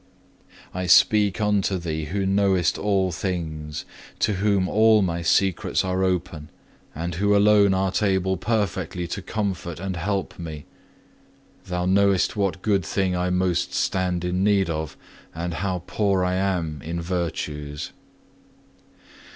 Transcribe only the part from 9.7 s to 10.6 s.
and help